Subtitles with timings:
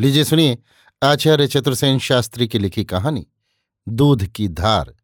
[0.00, 0.58] लीजिए सुनिए,
[1.02, 3.26] आचार्य चतुर्सेन शास्त्री की लिखी कहानी,
[3.88, 4.96] दूध की धार,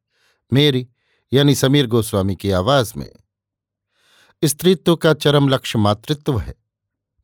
[0.53, 0.89] मेरी,
[1.33, 3.13] यानी समीर गोस्वामी की आवाज़ में।
[4.45, 6.55] स्त्रीत्व का चरम लक्ष्य मातृत्व है।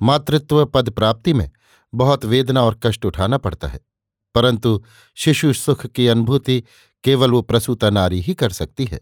[0.03, 1.51] मातृत्व पद प्राप्ति में
[1.95, 3.81] बहुत वेदना और कष्ट उठाना पड़ता है,
[4.35, 4.85] परंतु
[5.17, 6.65] शिशु सुख की अनुभूति
[7.05, 9.01] केवल वो प्रसूता नारी ही कर सकती है।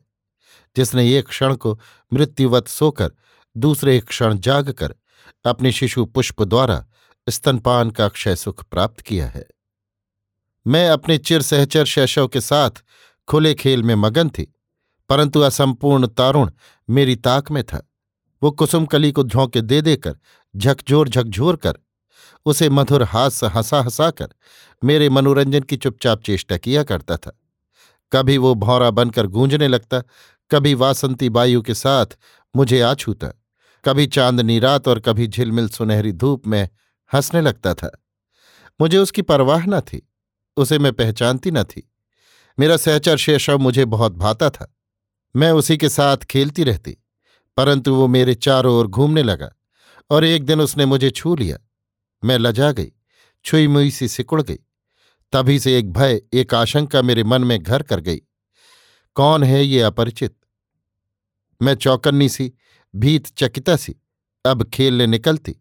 [0.77, 1.81] जिसने एक क्षण को
[2.13, 3.11] मृत्युवत सोकर
[3.57, 4.95] दूसरे क्षण जागकर
[5.47, 6.88] अपने शिशु पुष्प द्वारा
[7.29, 9.47] स्तनपान का क्षय सुख प्राप्त किया है।
[10.67, 12.83] मैं अपने चिर सहचर शैशव के साथ
[13.29, 14.55] खुले खेल में मगन थी,
[15.11, 16.51] परंतु असंपूर्ण तारुण
[16.89, 17.83] मेरी ताक में था।
[18.43, 20.17] वो कुसुम कली को झोंके दे देकर,
[20.57, 21.79] झकझोर झकझोर कर,
[22.47, 24.29] उसे मधुर हास हंसा हंसा कर,
[24.83, 27.39] मेरे मनोरंजन की चुपचाप चेष्टा किया करता था।
[28.13, 30.03] कभी वो भौरा बनकर गूंजने लगता,
[30.51, 32.19] कभी वासंती वायु के साथ
[32.57, 33.29] मुझे आ छूता,
[33.85, 36.69] कभी चांदनी रात और कभी झिलमिल सुनहरी धूप में
[37.15, 37.91] हंसने लगता था।
[38.81, 40.13] मुझे उसकी परवाह न थी,
[40.57, 41.91] उसे मैं पहचानती न थी।
[42.59, 44.75] मेरा सहचर शेषव मुझे बहुत भाता था।
[45.37, 46.97] मैं उसी के साथ खेलती रहती,
[47.57, 49.51] परंतु वो मेरे चारों ओर घूमने लगा
[50.11, 51.59] और एक दिन उसने मुझे छू लिया।
[52.25, 52.93] मैं लजा गई,
[53.45, 54.59] छुई मुई सी सिकुड़ गई।
[55.33, 58.21] तभी से एक भय, एक आशंका मेरे मन में घर कर गई।
[59.17, 60.37] कौन है ये अपरिचित?
[61.63, 62.53] मैं चौकन्नी सी,
[62.97, 63.97] भीत चकिता सी,
[64.45, 65.57] अब खेलने निकलती।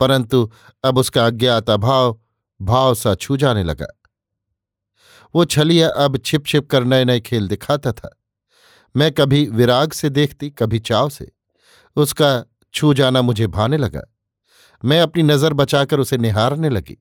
[0.00, 0.50] परंतु
[0.84, 2.20] अब उसका अज्ञात अभाव
[2.62, 3.86] भाव सा छू जाने लगा।
[5.34, 8.16] वो छलिया अब छिप छिप कर नए नए खेल दिखाता था।
[8.96, 11.32] मैं कभी विराग से देखती, कभी चाव से।
[11.96, 14.02] उसका छू जाना मुझे भाने लगा।
[14.84, 16.96] मैं अपनी नज़र बचाकर उसे निहारने लगी।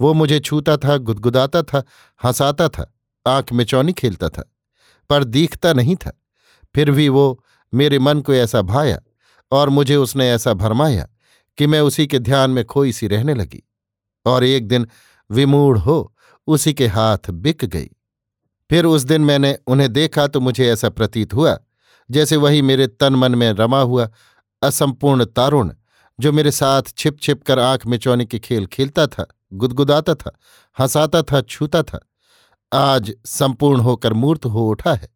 [0.00, 1.82] वो मुझे छूता था, गुदगुदाता था,
[2.24, 2.94] हंसाता था,
[3.26, 4.54] आँख में चौनी खेलता था,
[5.10, 6.12] पर दिखता नहीं था।
[6.74, 9.00] फिर भी वो मेरे मन को ऐसा भाया
[9.52, 11.08] और मुझे उसने ऐसा भरमाया।
[11.60, 13.62] कि मैं उसी के ध्यान में खोई सी रहने लगी,
[14.26, 14.86] और एक दिन
[15.30, 16.14] विमूढ़ हो
[16.48, 17.88] उसी के हाथ बिक गई।
[18.70, 21.56] फिर उस दिन मैंने उन्हें देखा तो मुझे ऐसा प्रतीत हुआ,
[22.10, 24.08] जैसे वही मेरे तन मन में रमा हुआ
[24.62, 25.72] असंपूर्ण तारुण,
[26.18, 30.32] जो मेरे साथ छिप छिप कर आँख में चौने के खेल खेलता था, गुदगुदाता था,
[30.78, 32.00] हंसाता था, छूता था,
[32.72, 35.08] आज संपूर्ण होकर मूर्त हो उठा है।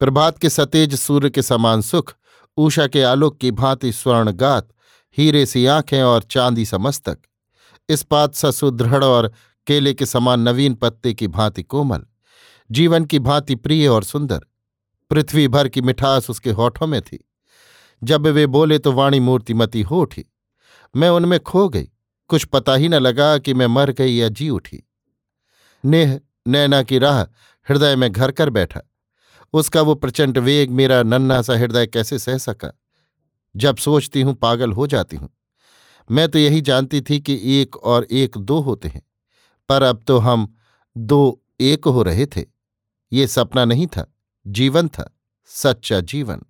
[0.00, 2.14] प्रभात के सतेज सूर्य के समान सुख,
[2.56, 4.68] ऊषा के आलोक की भांति स्वर्णगात
[5.18, 7.18] हीरे सी आँखें और चांदी सा मस्तक।
[7.88, 9.32] इस्पात सा सुदृढ़ और
[9.66, 12.02] केले के समान नवीन पत्ते की भांति कोमल।
[12.70, 14.40] जीवन की भांति प्रिय और सुंदर।
[15.10, 17.30] पृथ्वी भर की मिठास उसके होठों में थी।
[18.04, 20.24] जब वे बोले तो वाणी मूर्तिमती हो उठी।
[20.96, 21.88] मैं उनमें खो गई।
[22.28, 24.88] कुछ पता ही न लगा कि मैं मर गई या जी उठी।
[25.84, 27.22] नेह, नैना की राह
[27.68, 28.80] हृदय में घर कर बैठा।
[29.52, 32.80] उसका वो प्रचंड वेग मेरा नन्ना सा हृदय कैसे सह सका?
[33.56, 35.28] जब सोचती हूँ पागल हो जाती हूँ।
[36.10, 39.02] मैं तो यही जानती थी कि एक और एक दो होते हैं,
[39.68, 40.48] पर अब तो हम
[40.96, 42.44] दो एक हो रहे थे।
[43.12, 44.06] ये सपना नहीं था,
[44.46, 45.10] जीवन था,
[45.50, 46.42] सच्चा जीवन।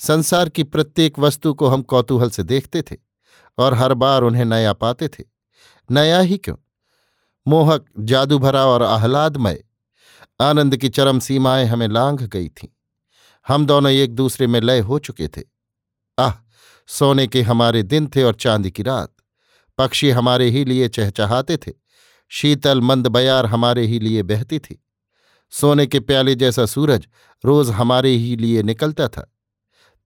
[0.00, 2.96] संसार की प्रत्येक वस्तु को हम कौतूहल से देखते थे,
[3.58, 5.24] और हर बार उन्हें नया पाते थे।
[5.90, 6.56] नया ही क्यों?
[7.46, 9.62] मोहक जादू भरा और आह्लादमय,
[10.40, 12.68] आनंद की चरम सीमाएँ हमें लांघ गई थीं।
[13.46, 15.42] हम दोनों एक दूसरे में लय हो चुके थे।
[16.18, 16.32] आह,
[16.86, 19.14] सोने के हमारे दिन थे और चांदी की रात।
[19.78, 21.72] पक्षी हमारे ही लिए चहचहाते थे।
[22.28, 24.84] शीतल मंद बयार हमारे ही लिए बहती थी।
[25.50, 27.08] सोने के प्याले जैसा सूरज
[27.44, 29.34] रोज हमारे ही लिए निकलता था।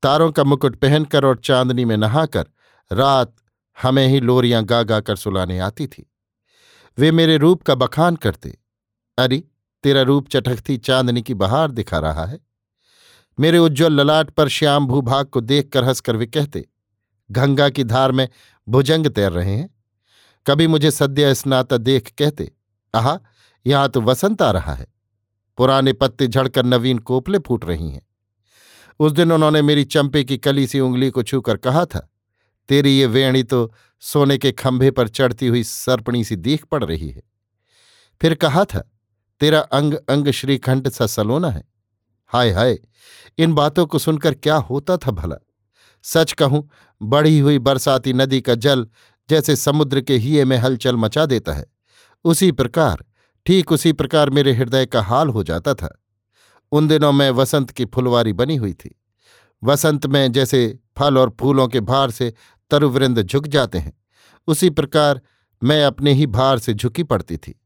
[0.02, 2.46] तारों का मुकुट पहनकर और चांदनी में नहाकर
[2.92, 3.36] रात
[3.82, 6.12] हमें ही लोरियाँ गा गा कर सुलाने आती थी।
[6.98, 8.58] वे मेरे रूप का बखान करते।
[9.18, 9.44] अरे,
[9.82, 12.47] तेरा रूप चटकती चांदनी की बहार दिखा रहा है।
[13.38, 16.64] मेरे उज्ज्वल ललाट पर श्याम भूभाग को देखकर हंसकर वे कहते,
[17.30, 18.28] गंगा की धार में
[18.66, 19.68] भुजंग तैर रहे हैं।
[20.46, 22.50] कभी मुझे सद्य स्नाता देख कहते,
[22.94, 23.18] आहा,
[23.66, 24.86] यहाँ तो वसंत आ रहा है।
[25.58, 28.06] पुराने पत्ते झड़कर नवीन कोपले फूट रही हैं।
[29.00, 32.08] उस दिन उन्होंने मेरी चंपे की कली सी उंगली को छूकर कहा था,
[32.68, 33.72] तेरी ये वेणी तो
[34.02, 37.22] सोने के खंभे पर चढ़ती हुई सर्पणी सी दीख पड़ रही है।
[38.20, 38.80] फिर कहा था,
[39.40, 41.62] तेरा अंग अंग श्रीखंड सा सलोना है।
[42.30, 42.78] हाय हाय,
[43.38, 45.36] इन बातों को सुनकर क्या होता था भला?
[46.02, 46.70] सच कहूँ,
[47.02, 48.86] बढ़ी हुई बरसाती नदी का जल
[49.30, 51.64] जैसे समुद्र के हिये में हलचल मचा देता है।
[52.24, 53.04] उसी प्रकार,
[53.46, 56.02] ठीक उसी प्रकार मेरे हृदय का हाल हो जाता था।
[56.72, 59.00] उन दिनों में वसंत की फुलवारी बनी हुई थी।
[59.64, 62.34] वसंत में जैसे फल और फूलों के भार से
[62.70, 63.92] तरुवृंद झुक जाते हैं,
[64.46, 65.20] उसी प्रकार
[65.62, 67.60] मैं अपने ही भार से झुकी पड़ती थी।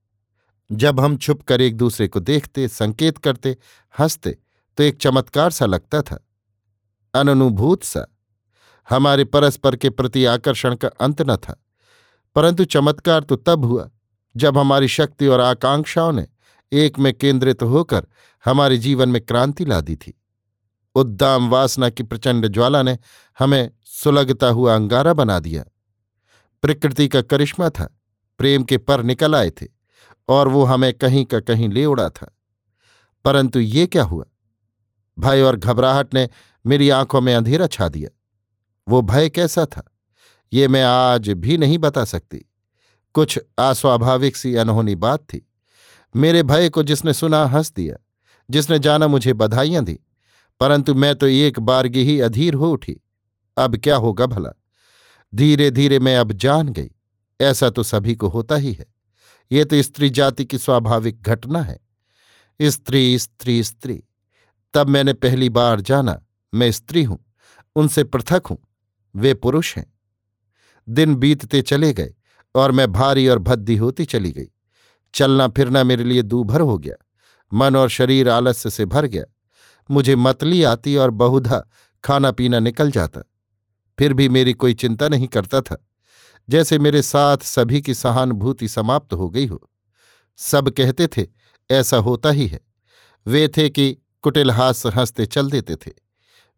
[0.72, 3.56] जब हम छुप कर एक दूसरे को देखते, संकेत करते,
[3.98, 4.38] हँसते
[4.76, 6.28] तो एक चमत्कार सा लगता था।
[7.14, 8.06] अननुभूत सा।
[8.90, 11.64] हमारे परस्पर के प्रति आकर्षण का अंत न था।
[12.34, 13.90] परंतु चमत्कार तो तब हुआ,
[14.36, 16.26] जब हमारी शक्ति और आकांक्षाओं ने
[16.72, 18.06] एक में केंद्रित होकर
[18.44, 20.22] हमारे जीवन में क्रांति ला दी थी।
[20.94, 22.98] उद्दाम वासना की प्रचंड ज्वाला ने
[23.38, 25.64] हमें सुलगता हुआ अंगारा बना दिया।
[26.62, 28.00] प्रकृति का करिश्मा था,
[28.38, 29.66] प्रेम के पर निकल आए थे,
[30.28, 32.38] और वो हमें कहीं का कहीं ले उड़ा था।
[33.24, 34.24] परंतु ये क्या हुआ?
[35.18, 36.28] भय और घबराहट ने
[36.66, 38.18] मेरी आँखों में अंधेरा छा दिया।
[38.88, 39.96] वो भय कैसा था?
[40.52, 42.50] ये मैं आज भी नहीं बता सकती।
[43.14, 45.52] कुछ अस्वाभाविक सी अनहोनी बात थी।
[46.16, 47.96] मेरे भय को जिसने सुना हंस दिया,
[48.50, 50.00] जिसने जाना मुझे बधाइयाँ दी,
[50.60, 53.00] परंतु मैं तो एक बारगी ही अधीर हो उठी।
[53.56, 54.50] अब क्या होगा भला?
[55.34, 56.90] धीरे धीरे मैं अब जान गई।
[57.40, 58.86] ऐसा तो सभी को होता ही है।
[59.52, 61.80] ये तो स्त्री जाति की स्वाभाविक घटना है।
[62.62, 64.02] स्त्री स्त्री स्त्री।
[64.74, 66.20] तब मैंने पहली बार जाना,
[66.52, 67.18] मैं स्त्री हूँ,
[67.76, 68.58] उनसे पृथक हूँ,
[69.14, 69.86] वे पुरुष हैं।
[70.88, 72.14] दिन बीतते चले गए
[72.54, 74.48] और मैं भारी और भद्दी होती चली गई।
[75.14, 76.94] चलना फिरना मेरे लिए दूभर हो गया,
[77.52, 79.24] मन और शरीर आलस्य से भर गया।
[79.90, 81.62] मुझे मतली आती और बहुधा
[82.04, 83.20] खाना पीना निकल जाता,
[83.98, 85.76] फिर भी मेरी कोई चिंता नहीं करता था।
[86.48, 89.60] जैसे मेरे साथ सभी की सहानुभूति समाप्त हो गई हो,
[90.38, 91.26] सब कहते थे,
[91.70, 92.60] ऐसा होता ही है।
[93.26, 95.90] वे थे कि कुटिल हास हँसते चल देते थे।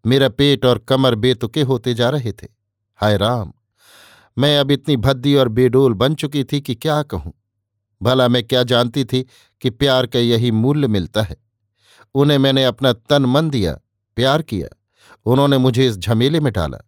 [0.06, 2.48] मेरा पेट और कमर बेतुके होते जा रहे थे।
[2.96, 3.52] हाय राम,
[4.38, 7.32] मैं अब इतनी भद्दी और बेडोल बन चुकी थी कि क्या कहूँ?
[8.02, 9.26] भला मैं क्या जानती थी
[9.60, 11.36] कि प्यार का यही मूल्य मिलता है?
[12.14, 13.78] उन्हें मैंने अपना तन मन दिया,
[14.16, 14.76] प्यार किया।
[15.26, 16.78] उन्होंने मुझे इस झमेले में डाला।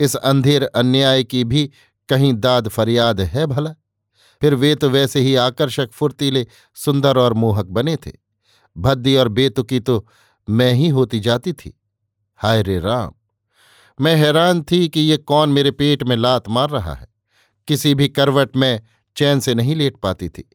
[0.00, 1.70] इस अंधेर अन्याय की भी
[2.08, 3.70] कहीं दाद फरियाद है भला?
[4.40, 8.21] फिर वे तो वैसे ही आकर्षक, फुर्तीले, सुंदर और मोहक बने थे।
[8.76, 10.06] भद्दी और बेतुकी तो
[10.48, 11.72] मैं ही होती जाती थी।
[12.40, 13.12] हाय रे राम।
[13.98, 17.08] मैं हैरान थी कि ये कौन मेरे पेट में लात मार रहा है।
[17.68, 18.80] किसी भी करवट में
[19.16, 20.48] चैन से नहीं लेट पाती थी।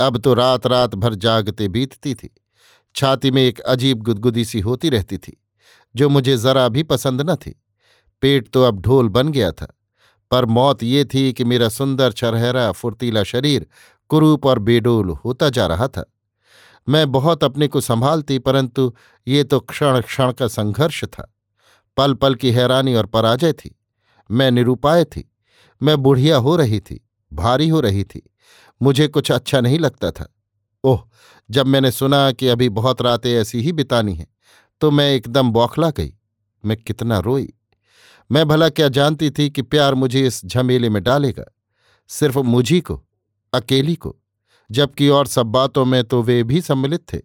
[0.00, 2.30] अब तो रात रात भर जागते बीतती थी।
[2.94, 5.36] छाती में एक अजीब गुदगुदी सी होती रहती थी,
[5.94, 7.54] जो मुझे जरा भी पसंद न थी।
[8.22, 9.66] पेट तो अब ढोल बन गया था,
[10.30, 13.66] पर मौत ये थी कि मेरा सुंदर छरहरा फुर्तीला शरीर
[14.10, 16.04] कुरूप और बेडोल होता जा रहा था।
[16.88, 18.94] मैं बहुत अपने को संभालती, परंतु
[19.28, 21.34] ये तो क्षण क्षण का संघर्ष था।
[21.96, 23.78] पल पल की हैरानी और पराजय थी।
[24.30, 25.32] मैं निरूपाय थी।
[25.82, 28.22] मैं बुढ़िया हो रही थी, भारी हो रही थी।
[28.82, 30.34] मुझे कुछ अच्छा नहीं लगता था।
[30.84, 31.02] ओह,
[31.50, 34.26] जब मैंने सुना कि अभी बहुत रातें ऐसी ही बितानी हैं
[34.80, 36.14] तो मैं एकदम बौखला गई।
[36.64, 37.52] मैं कितना रोई।
[38.32, 41.44] मैं भला क्या जानती थी कि प्यार मुझे इस झमेले में डालेगा?
[42.08, 43.04] सिर्फ़ मुझी को,
[43.52, 44.16] अकेली को।
[44.70, 47.18] जबकि और सब बातों में तो वे भी सम्मिलित थे।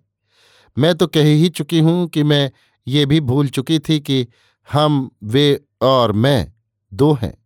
[0.78, 2.52] मैं तो कह ही चुकी हूँ कि मैं
[2.88, 4.28] ये भी भूल चुकी थी कि
[4.72, 6.54] हम, वे और मैं
[6.94, 7.44] दो हैं।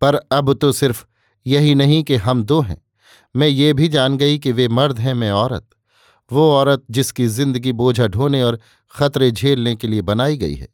[0.00, 1.04] पर अब तो सिर्फ़
[1.46, 2.82] यही नहीं कि हम दो हैं।
[3.36, 5.68] मैं ये भी जान गई कि वे मर्द हैं, मैं औरत।
[6.32, 8.60] वो औरत जिसकी ज़िंदगी बोझा ढोने और
[8.94, 10.68] खतरे झेलने के लिए बनाई गई है।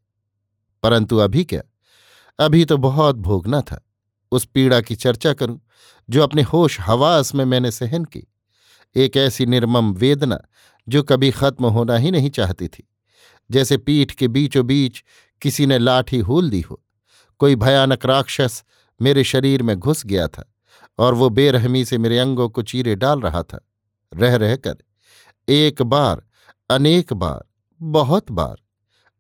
[0.83, 1.63] परंतु अभी क्या?
[2.39, 3.83] अभी तो बहुत भोगना था।
[4.31, 5.61] उस पीड़ा की चर्चा करूँ,
[6.11, 8.33] जो अपने होश हवास में मैंने सहन की।
[8.97, 10.39] एक ऐसी निर्मम वेदना,
[10.89, 12.89] जो कभी खत्म होना ही नहीं चाहती थी।
[13.51, 15.05] जैसे पीठ के बीचों बीच
[15.43, 16.83] किसी ने लाठी हूल दी हो।
[17.39, 18.65] कोई भयानक राक्षस
[19.03, 20.53] मेरे शरीर में घुस गया था,
[20.99, 23.69] और वो बेरहमी से मेरे अंगों को चीरे डाल रहा था।
[24.15, 24.77] रह रहकर
[25.49, 26.23] एक बार,
[26.71, 27.45] अनेक बार,
[27.83, 28.57] बहुत बार,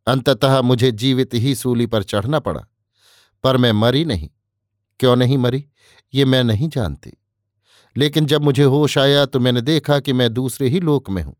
[0.06, 2.66] अंततः मुझे जीवित ही सूली पर चढ़ना पड़ा।
[3.44, 4.30] पर मैं मरी नहीं।
[5.00, 5.64] क्यों नहीं मरी?
[6.14, 7.12] ये मैं नहीं जानती।
[7.96, 11.36] लेकिन जब मुझे होश आया तो मैंने देखा कि मैं दूसरे ही लोक में हूँ।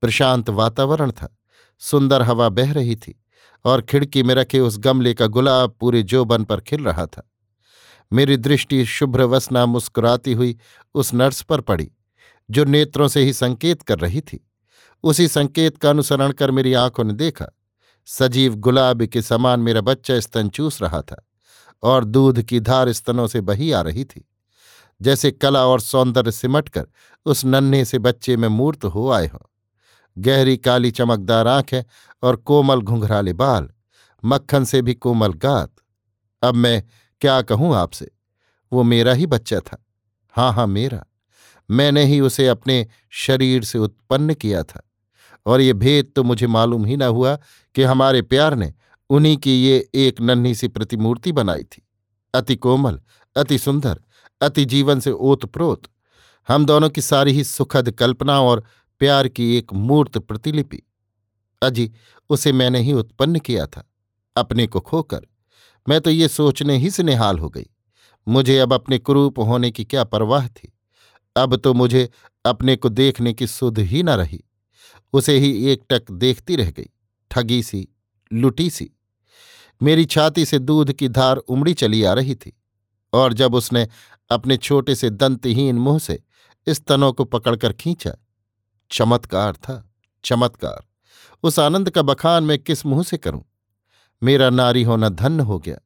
[0.00, 1.38] प्रशांत वातावरण था,
[1.78, 3.22] सुंदर हवा बह रही थी
[3.64, 7.30] और खिड़की में रखे उस गमले का गुलाब पूरे जोबन पर खिल रहा था।
[8.12, 10.58] मेरी दृष्टि शुभ्र वसना मुस्कुराती हुई
[10.94, 11.90] उस नर्स पर पड़ी,
[12.50, 14.50] जो नेत्रों से ही संकेत कर रही थी।
[15.02, 17.46] उसी संकेत का अनुसरण कर मेरी आँखों ने देखा।
[18.06, 21.27] सजीव गुलाब के समान मेरा बच्चा स्तन चूस रहा था।
[21.82, 24.28] और दूध की धार स्तनों से बही आ रही थी।
[25.02, 26.86] जैसे कला और सौंदर्य सिमटकर
[27.26, 29.54] उस नन्हे से बच्चे में मूर्त हो आए हों।
[30.18, 31.82] गहरी काली चमकदार आँखें
[32.22, 33.68] और कोमल घुंघराले बाल,
[34.24, 35.72] मक्खन से भी कोमल गात।
[36.42, 36.82] अब मैं
[37.20, 38.10] क्या कहूँ आपसे?
[38.72, 39.86] वो मेरा ही बच्चा था।
[40.32, 41.04] हाँ हाँ मेरा।
[41.70, 44.90] मैंने ही उसे अपने शरीर से उत्पन्न किया था।
[45.46, 47.38] और ये भेद तो मुझे मालूम ही न हुआ
[47.74, 48.74] कि हमारे प्यार ने
[49.10, 51.88] उन्हीं की ये एक नन्ही सी प्रतिमूर्ति बनाई थी।
[52.34, 53.00] अति कोमल,
[53.36, 54.00] अति सुंदर,
[54.40, 55.82] अति जीवन से ओतप्रोत।
[56.48, 58.64] हम दोनों की सारी ही सुखद कल्पना और
[58.98, 60.82] प्यार की एक मूर्त प्रतिलिपि।
[61.62, 61.90] अजी,
[62.30, 63.90] उसे मैंने ही उत्पन्न किया था,
[64.36, 65.20] अपने को खोकर।
[65.88, 67.66] मैं तो ये सोचने ही से निहाल हो गई।
[68.28, 70.72] मुझे अब अपने कुरूप होने की क्या परवाह थी?
[71.36, 72.08] अब तो मुझे
[72.44, 74.44] अपने को देखने की सुध ही न रही।
[75.12, 76.88] उसे ही एकटक देखती रह गई,
[77.30, 77.88] ठगी सी,
[78.32, 78.90] लुटी सी।
[79.80, 82.52] मेरी छाती से दूध की धार उमड़ी चली आ रही थी,
[83.12, 83.86] और जब उसने
[84.30, 86.22] अपने छोटे से दंतहीन मुँह से
[86.66, 88.12] इस तनों को पकड़कर खींचा,
[88.90, 89.92] चमत्कार था,
[90.24, 90.84] चमत्कार।
[91.44, 93.44] उस आनंद का बखान मैं किस मुँह से करूँ?
[94.22, 95.78] मेरा नारी होना धन्य हो गया।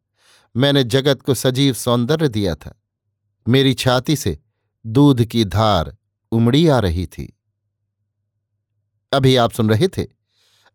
[0.55, 2.75] मैंने जगत को सजीव सौंदर्य दिया था।
[3.47, 4.39] मेरी छाती से
[4.85, 5.97] दूध की धार
[6.33, 7.33] उमड़ी आ रही थी।
[9.13, 10.07] अभी आप सुन रहे थे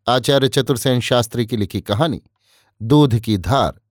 [0.08, 2.22] आचार्य चतुर्सेन शास्त्री की लिखी कहानी।
[2.81, 3.81] दूध की धार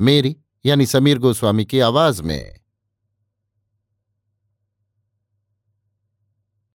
[0.00, 2.60] मेरी यानी समीर गोस्वामी की आवाज़ में।